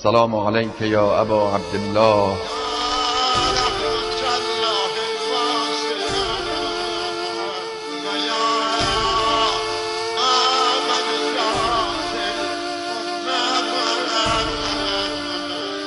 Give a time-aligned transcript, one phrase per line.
[0.00, 2.36] السلام عليك يا أبا عبد الله.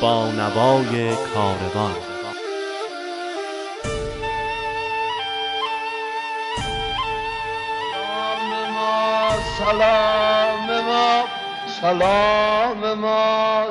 [0.02, 1.96] با نوای کاروان.
[7.94, 8.96] سلام ما
[9.58, 11.43] سلام ما.
[11.84, 13.66] سلام ما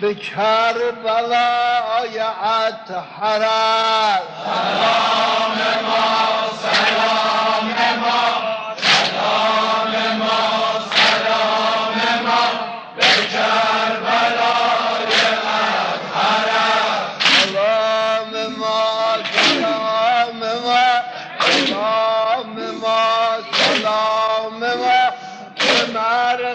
[0.00, 4.22] به کربلای اطهرت.
[4.44, 6.02] سلام ما
[6.62, 6.95] سلام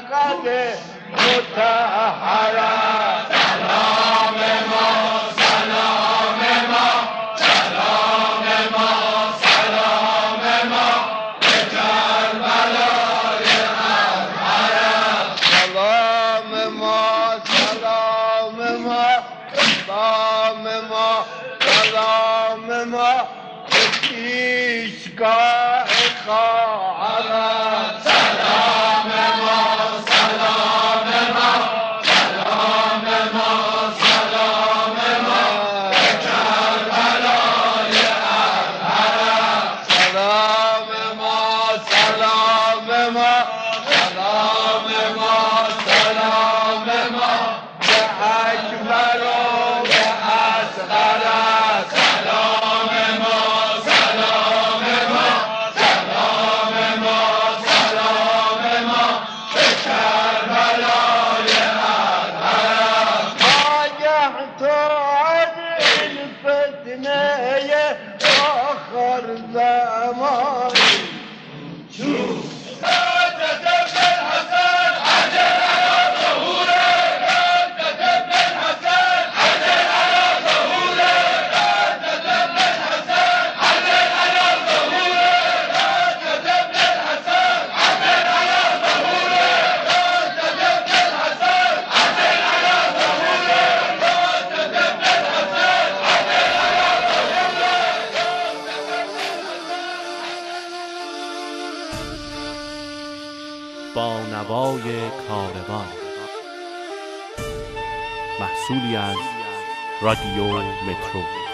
[0.09, 0.47] مرقد
[1.11, 2.61] متحرت
[3.31, 4.35] سلام
[4.71, 4.89] ما
[5.37, 6.39] سلام
[6.71, 6.89] ما
[7.35, 8.89] سلام ما
[9.43, 10.89] سلام ما.
[11.41, 13.49] به کربلای
[14.23, 17.01] اطهرت سلام ما
[17.45, 19.05] سلام ما
[19.87, 21.09] سلام ما
[21.61, 23.13] سلام ما.
[23.69, 25.87] به پیشگاه
[26.25, 27.80] خواهرت
[64.59, 65.47] تعب
[66.01, 67.21] الفتنة
[67.71, 70.80] يا آخر زمان.
[103.95, 105.87] با نوای کاروان.
[108.39, 109.17] محصولی از
[110.01, 111.50] رادیو مترو.